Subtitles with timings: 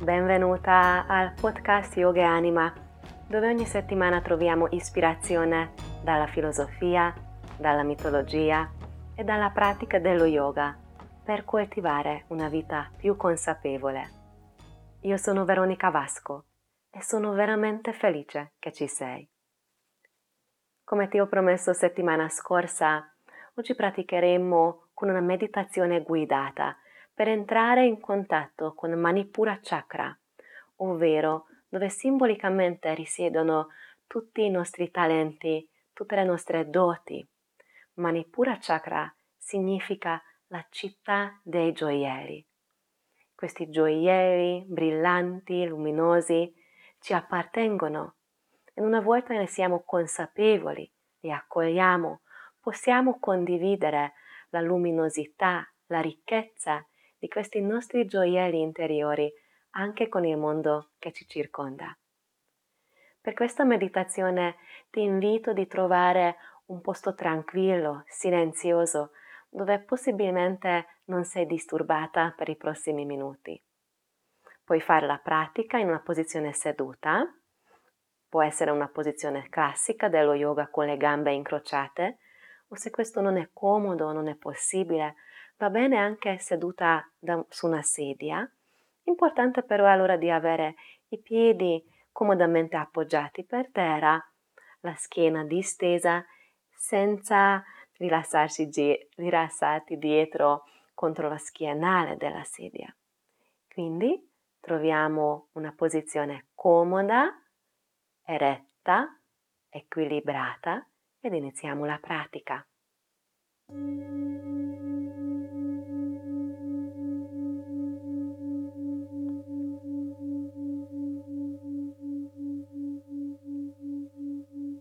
[0.00, 2.72] Benvenuta al podcast Yoga e Anima,
[3.26, 5.72] dove ogni settimana troviamo ispirazione
[6.04, 7.12] dalla filosofia,
[7.58, 8.70] dalla mitologia
[9.16, 10.78] e dalla pratica dello yoga
[11.24, 14.08] per coltivare una vita più consapevole.
[15.00, 16.44] Io sono Veronica Vasco
[16.90, 19.28] e sono veramente felice che ci sei.
[20.84, 23.04] Come ti ho promesso settimana scorsa,
[23.56, 26.76] oggi praticheremo con una meditazione guidata
[27.18, 30.16] per entrare in contatto con Manipura Chakra,
[30.76, 33.70] ovvero dove simbolicamente risiedono
[34.06, 37.26] tutti i nostri talenti, tutte le nostre doti.
[37.94, 42.46] Manipura Chakra significa la città dei gioielli.
[43.34, 46.54] Questi gioielli brillanti, luminosi,
[47.00, 48.14] ci appartengono
[48.72, 50.88] e una volta ne siamo consapevoli,
[51.18, 52.20] li accogliamo,
[52.60, 54.12] possiamo condividere
[54.50, 56.86] la luminosità, la ricchezza
[57.18, 59.32] di questi nostri gioielli interiori
[59.70, 61.96] anche con il mondo che ci circonda.
[63.20, 64.56] Per questa meditazione
[64.90, 69.12] ti invito di trovare un posto tranquillo, silenzioso,
[69.50, 73.60] dove possibilmente non sei disturbata per i prossimi minuti.
[74.64, 77.26] Puoi fare la pratica in una posizione seduta,
[78.28, 82.18] può essere una posizione classica dello yoga con le gambe incrociate,
[82.68, 85.14] o se questo non è comodo, non è possibile,
[85.58, 88.48] Va bene anche seduta da, su una sedia.
[89.04, 90.76] Importante però allora di avere
[91.08, 94.20] i piedi comodamente appoggiati per terra,
[94.80, 96.24] la schiena distesa
[96.70, 97.62] senza
[97.94, 98.70] rilassarsi,
[99.16, 102.94] rilassarti dietro contro la schienale della sedia.
[103.68, 107.32] Quindi troviamo una posizione comoda,
[108.24, 109.18] eretta,
[109.68, 110.86] equilibrata
[111.20, 112.64] ed iniziamo la pratica.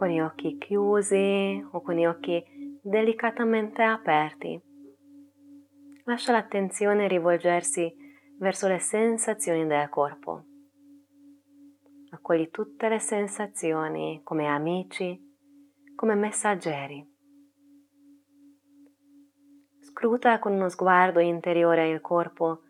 [0.00, 2.42] Con gli occhi chiusi o con gli occhi
[2.82, 4.58] delicatamente aperti.
[6.04, 7.94] Lascia l'attenzione rivolgersi
[8.38, 10.44] verso le sensazioni del corpo.
[12.12, 15.20] Accogli tutte le sensazioni come amici,
[15.94, 17.06] come messaggeri.
[19.80, 22.62] Scruta con uno sguardo interiore il corpo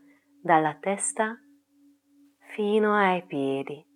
[0.42, 1.38] dalla testa
[2.54, 3.86] fino ai piedi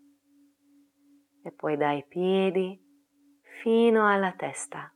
[1.43, 2.83] e poi dai piedi
[3.65, 4.93] fino alla testa.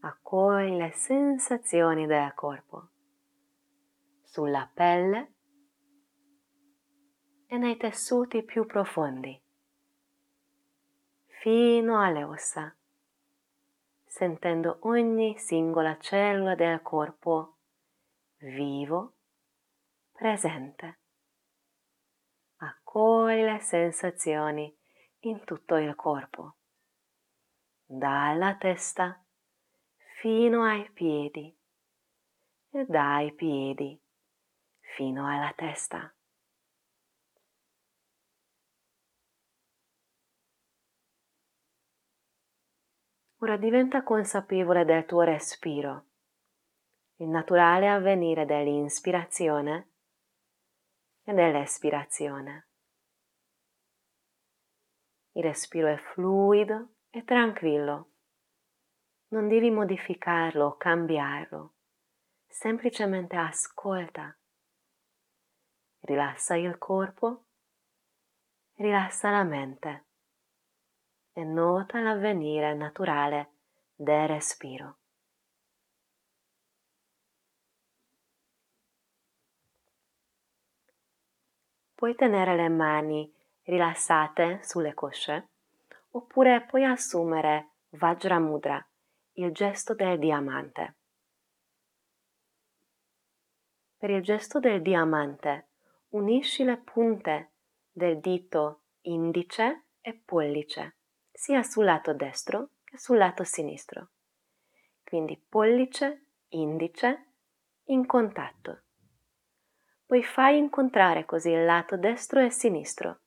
[0.00, 2.88] Accogli le sensazioni del corpo
[4.24, 5.32] sulla pelle
[7.46, 9.42] e nei tessuti più profondi,
[11.40, 12.76] fino alle ossa,
[14.04, 17.56] sentendo ogni singola cellula del corpo
[18.40, 19.14] vivo,
[20.12, 20.98] presente.
[22.56, 24.82] Accogli le sensazioni
[25.28, 26.56] in tutto il corpo,
[27.84, 29.22] dalla testa
[30.20, 31.56] fino ai piedi
[32.70, 34.00] e dai piedi
[34.96, 36.12] fino alla testa.
[43.38, 46.06] Ora diventa consapevole del tuo respiro,
[47.16, 49.90] il naturale avvenire dell'inspirazione
[51.24, 52.68] e dell'espirazione.
[55.36, 58.10] Il respiro è fluido e tranquillo.
[59.28, 61.74] Non devi modificarlo o cambiarlo,
[62.46, 64.36] semplicemente ascolta.
[66.02, 67.46] Rilassa il corpo,
[68.74, 70.04] rilassa la mente
[71.32, 73.54] e nota l'avvenire naturale
[73.96, 74.98] del respiro.
[81.96, 83.33] Puoi tenere le mani
[83.64, 85.48] rilassate sulle cosce,
[86.10, 88.84] oppure puoi assumere Vajramudra,
[89.34, 90.96] il gesto del diamante.
[93.96, 95.68] Per il gesto del diamante
[96.10, 97.52] unisci le punte
[97.90, 100.96] del dito indice e pollice,
[101.32, 104.10] sia sul lato destro che sul lato sinistro.
[105.02, 107.30] Quindi pollice, indice
[107.84, 108.82] in contatto.
[110.06, 113.20] Poi fai incontrare così il lato destro e sinistro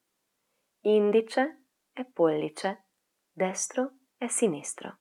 [0.88, 2.86] indice e pollice,
[3.31, 5.00] destro e sinistro.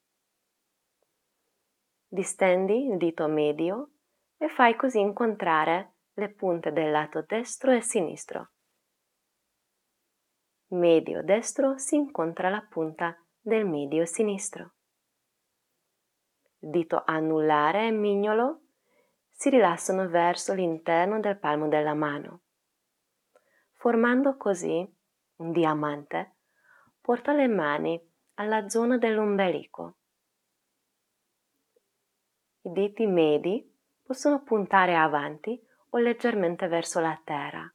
[2.08, 3.90] Distendi il dito medio
[4.36, 8.50] e fai così incontrare le punte del lato destro e sinistro.
[10.68, 14.74] Medio destro si incontra la punta del medio sinistro.
[16.58, 18.62] Dito anulare e mignolo
[19.30, 22.40] si rilassano verso l'interno del palmo della mano.
[23.78, 24.95] formando così
[25.36, 26.36] un diamante,
[27.00, 28.00] porta le mani
[28.34, 29.98] alla zona dell'ombelico.
[32.62, 35.60] I diti medi possono puntare avanti
[35.90, 37.72] o leggermente verso la terra.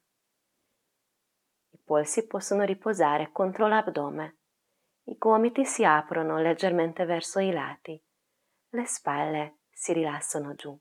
[1.70, 4.38] I polsi possono riposare contro l'addome.
[5.04, 8.00] I gomiti si aprono leggermente verso i lati.
[8.70, 10.78] Le spalle si rilassano giù.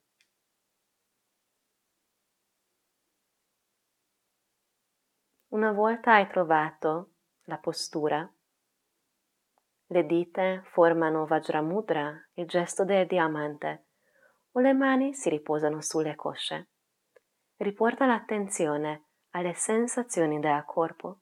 [5.51, 7.15] Una volta hai trovato
[7.47, 8.25] la postura,
[9.87, 13.87] le dita formano Vajramudra, il gesto del diamante,
[14.51, 16.69] o le mani si riposano sulle cosce.
[17.57, 21.19] Riporta l'attenzione alle sensazioni del corpo.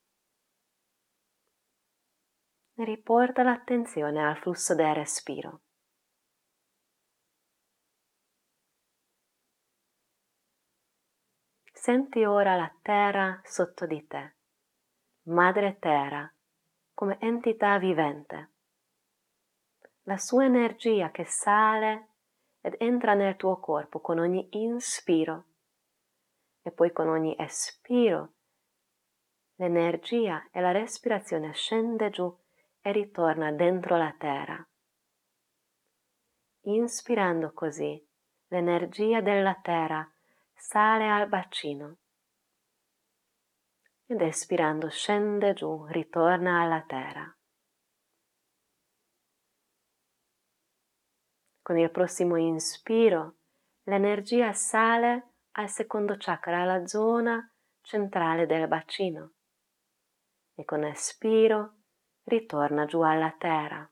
[2.75, 5.61] Riporta l'attenzione al flusso del respiro.
[11.89, 14.36] Senti ora la terra sotto di te,
[15.24, 16.31] madre terra,
[16.94, 18.51] come entità vivente.
[20.03, 22.09] La sua energia che sale
[22.62, 25.45] ed entra nel tuo corpo con ogni inspiro
[26.62, 28.33] e poi con ogni espiro.
[29.56, 32.31] L'energia e la respirazione scende giù
[32.81, 34.63] e ritorna dentro la terra.
[36.65, 38.07] Inspirando così,
[38.50, 40.07] l'energia della terra
[40.59, 41.97] sale al bacino
[44.06, 47.33] ed espirando scende giù, ritorna alla terra.
[51.61, 53.38] Con il prossimo inspiro
[53.83, 57.51] l'energia sale al secondo chakra, alla zona
[57.81, 59.33] centrale del bacino
[60.56, 61.77] e con espiro
[62.23, 63.89] ritorna giù alla terra.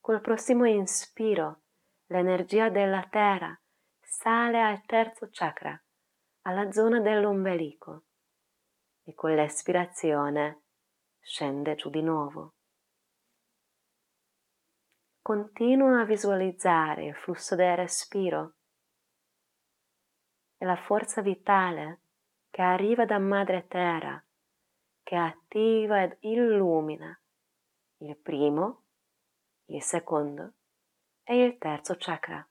[0.00, 1.63] Col prossimo inspiro
[2.06, 3.58] l'energia della terra
[4.00, 5.80] sale al terzo chakra,
[6.42, 8.04] alla zona dell'ombelico
[9.02, 10.62] e con l'espirazione
[11.20, 12.54] scende giù di nuovo.
[15.22, 18.56] Continua a visualizzare il flusso del respiro
[20.58, 22.00] e la forza vitale
[22.50, 24.22] che arriva da Madre Terra,
[25.02, 27.18] che attiva ed illumina
[27.98, 28.82] il primo,
[29.66, 30.52] il secondo
[31.24, 32.46] e il terzo chakra.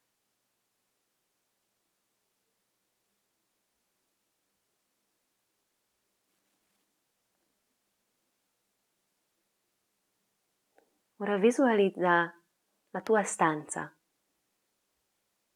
[11.18, 12.38] Ora visualizza
[12.90, 13.96] la tua stanza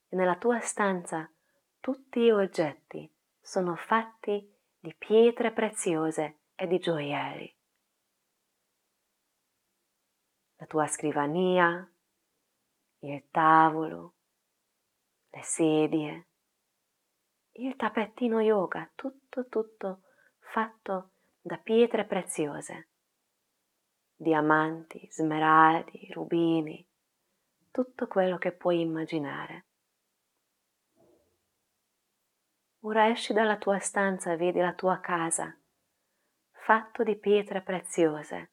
[0.08, 1.30] e nella tua stanza
[1.80, 4.50] tutti gli oggetti sono fatti
[4.80, 7.56] di pietre preziose e di gioielli.
[10.60, 11.92] La tua scrivania,
[13.00, 14.14] il tavolo,
[15.30, 16.28] le sedie,
[17.54, 20.02] il tappetino yoga, tutto tutto
[20.40, 21.12] fatto
[21.42, 22.90] da pietre preziose,
[24.16, 26.86] diamanti, smeraldi, rubini,
[27.72, 29.66] tutto quello che puoi immaginare.
[32.82, 35.56] Ora esci dalla tua stanza e vedi la tua casa,
[36.52, 38.52] fatto di pietre preziose,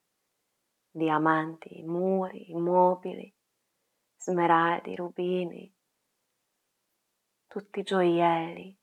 [0.90, 3.34] diamanti, muri, mobili,
[4.25, 5.71] smeraldi, rubini,
[7.47, 8.75] tutti gioielli,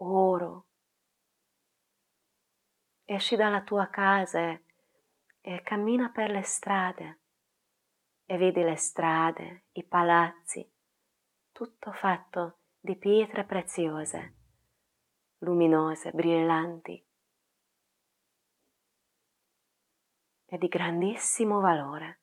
[0.00, 0.66] oro.
[3.04, 4.64] Esci dalla tua casa e,
[5.40, 7.20] e cammina per le strade
[8.26, 10.68] e vedi le strade, i palazzi,
[11.52, 14.34] tutto fatto di pietre preziose,
[15.38, 17.06] luminose, brillanti.
[20.50, 22.22] E di grandissimo valore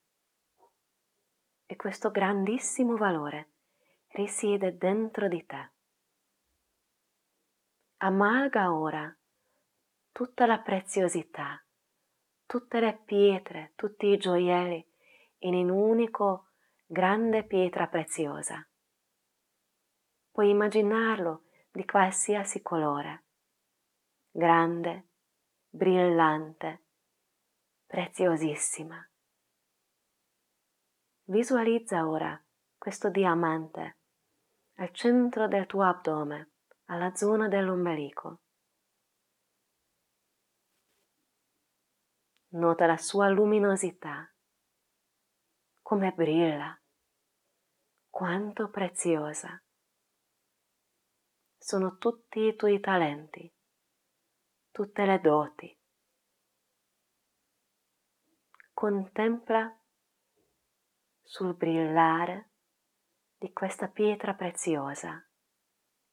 [1.75, 3.53] questo grandissimo valore
[4.10, 5.72] risiede dentro di te.
[7.98, 9.15] Amalga ora
[10.12, 11.62] tutta la preziosità,
[12.46, 14.86] tutte le pietre, tutti i gioielli
[15.39, 16.51] in un unico
[16.86, 18.67] grande pietra preziosa.
[20.32, 23.25] Puoi immaginarlo di qualsiasi colore,
[24.29, 25.08] grande,
[25.70, 26.84] brillante,
[27.86, 29.10] preziosissima.
[31.27, 32.39] Visualizza ora
[32.77, 33.98] questo diamante
[34.75, 36.51] al centro del tuo addome,
[36.86, 38.41] alla zona dell'ombelico.
[42.50, 44.32] Nota la sua luminosità,
[45.82, 46.79] come brilla,
[48.08, 49.60] quanto preziosa.
[51.58, 53.51] Sono tutti i tuoi talenti,
[54.70, 55.75] tutte le doti.
[58.74, 59.79] Contempla
[61.25, 62.51] sul brillare
[63.36, 65.27] di questa pietra preziosa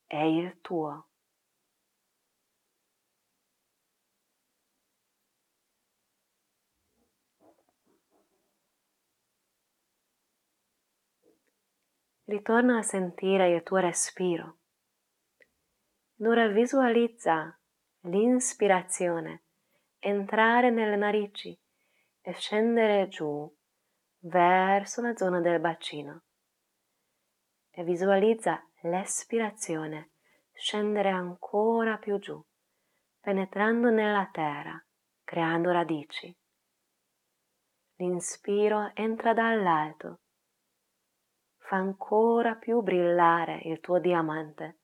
[0.07, 1.09] è il tuo.
[12.25, 14.61] Ritorna a sentire il tuo respiro.
[16.21, 17.59] Ora visualizza
[18.07, 19.43] l'inspirazione
[19.99, 21.57] entrare nelle narici
[22.23, 23.55] e scendere giù
[24.23, 26.25] verso la zona del bacino.
[27.71, 30.11] E visualizza l'espirazione
[30.53, 32.43] scendere ancora più giù,
[33.21, 34.85] penetrando nella terra,
[35.25, 36.37] creando radici.
[37.97, 40.23] L'inspiro entra dall'alto
[41.73, 44.81] fa ancora più brillare il tuo diamante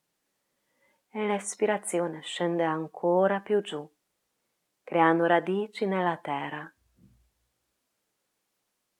[1.10, 3.86] e l'espirazione scende ancora più giù,
[4.84, 6.72] creando radici nella terra.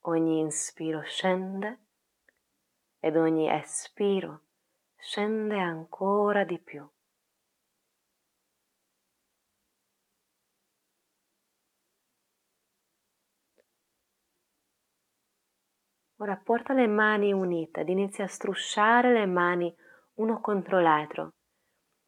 [0.09, 1.81] Ogni inspiro scende
[2.99, 4.45] ed ogni espiro
[4.97, 6.89] scende ancora di più.
[16.17, 19.77] Ora porta le mani unite ed inizia a strusciare le mani
[20.15, 21.35] uno contro l'altro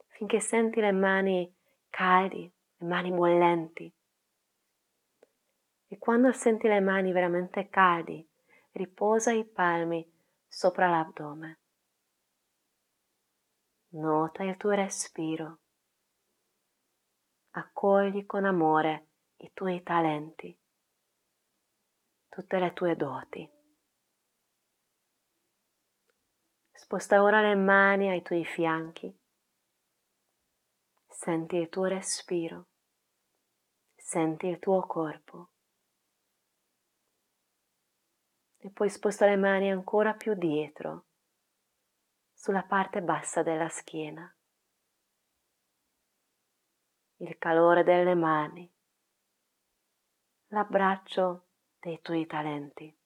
[0.07, 1.55] finché senti le mani
[1.91, 3.93] caldi, le mani bollenti.
[5.93, 8.25] E quando senti le mani veramente caldi,
[8.73, 10.09] riposa i palmi
[10.47, 11.59] sopra l'addome.
[13.89, 15.59] Nota il tuo respiro.
[17.51, 20.57] Accogli con amore i tuoi talenti,
[22.29, 23.51] tutte le tue doti.
[26.71, 29.13] Sposta ora le mani ai tuoi fianchi.
[31.09, 32.69] Senti il tuo respiro.
[33.97, 35.51] Senti il tuo corpo.
[38.63, 41.05] E poi sposta le mani ancora più dietro,
[42.33, 44.35] sulla parte bassa della schiena.
[47.17, 48.73] Il calore delle mani,
[50.47, 52.99] l'abbraccio dei tuoi talenti.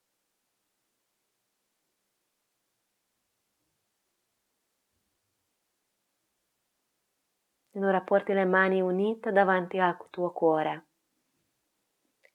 [7.73, 10.87] Ed ora porti le mani unite davanti al tuo cuore,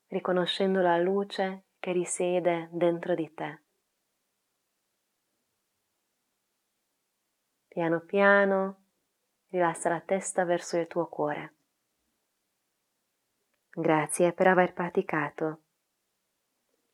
[0.08, 3.62] riconoscendo la luce che risiede dentro di te.
[7.68, 8.76] Piano piano
[9.50, 11.54] rilassa la testa verso il tuo cuore.
[13.70, 15.62] Grazie per aver praticato.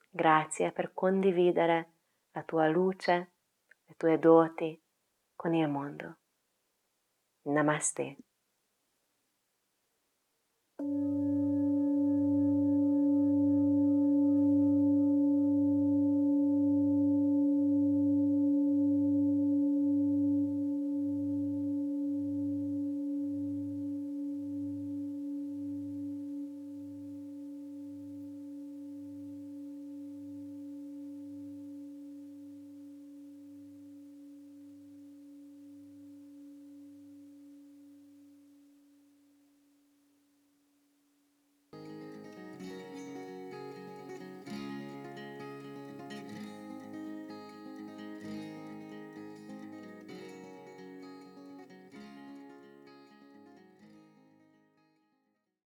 [0.09, 1.89] Grazie per condividere
[2.31, 3.31] la tua luce,
[3.85, 4.79] le tue doti
[5.35, 6.17] con il mondo.
[7.43, 8.17] Namaste.